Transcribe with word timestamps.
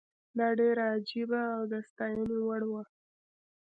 دا 0.37 0.47
ډېره 0.59 0.83
عجیبه 0.95 1.41
او 1.55 1.61
د 1.71 1.73
ستاینې 1.89 2.37
وړ 2.47 2.61
وه. 2.71 2.83